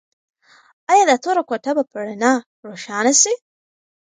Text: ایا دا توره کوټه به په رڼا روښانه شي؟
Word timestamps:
ایا 0.91 1.03
دا 1.09 1.15
توره 1.23 1.43
کوټه 1.49 1.71
به 1.77 1.83
په 1.91 1.97
رڼا 2.07 2.31
روښانه 2.65 3.13
شي؟ 3.21 3.33